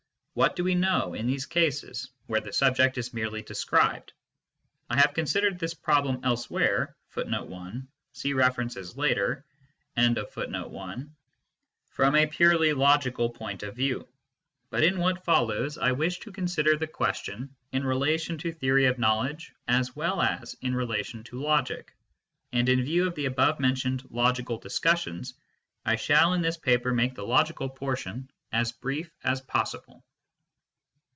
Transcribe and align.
^ 0.37 0.55
fa 0.55 0.63
we 0.63 0.73
know 0.73 1.13
in 1.13 1.27
these 1.27 1.45
cases, 1.45 2.09
where 2.27 2.39
the 2.39 2.53
subject 2.53 2.97
is 2.97 3.13
merely 3.13 3.41
described? 3.41 4.13
I 4.89 4.95
have 4.97 5.13
considered 5.13 5.59
this 5.59 5.73
problem 5.73 6.21
elsewhere 6.23 6.95
1 7.13 7.25
from 11.89 12.15
a 12.23 12.27
purely 12.27 12.73
logical 12.73 13.29
point 13.31 13.63
of 13.63 13.75
view; 13.75 14.07
bvit 14.71 14.83
in 14.87 14.99
what 14.99 15.25
follows 15.25 15.77
I 15.77 15.91
Jjvish 15.91 16.21
to 16.21 16.31
con 16.31 16.47
sider 16.47 16.77
the 16.77 16.87
question 16.87 17.53
in 17.73 17.83
relation 17.85 18.37
to 18.37 18.53
theory 18.53 18.85
of 18.85 18.97
knowledge 18.99 19.51
as 19.67 19.97
well 19.97 20.21
as 20.21 20.53
in 20.61 20.73
relation 20.73 21.25
to 21.25 21.41
logic, 21.41 21.93
and 22.53 22.69
in 22.69 22.81
view 22.83 23.05
of 23.05 23.15
the 23.15 23.25
above 23.25 23.59
mentioned 23.59 24.07
logical 24.09 24.57
discussions, 24.57 25.33
I 25.85 25.97
shall 25.97 26.31
in 26.33 26.41
this 26.41 26.55
paper 26.55 26.93
make 26.93 27.15
the 27.15 27.27
logical 27.27 27.67
portion 27.67 28.31
as 28.53 28.71
brief 28.71 29.11
as 29.25 29.41
possible. 29.41 30.05